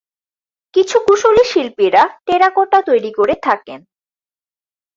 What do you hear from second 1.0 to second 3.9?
কুশলী শিল্পীরা টেরাকোটা তৈরি করে থাকেন।